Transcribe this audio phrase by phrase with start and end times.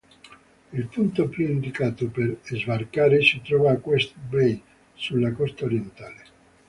[0.73, 4.59] Il punto più indicato per sbarcare si trova a Quest Bay,
[4.95, 6.23] sulla costa orientale.